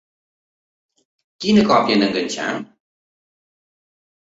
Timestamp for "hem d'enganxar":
1.99-2.49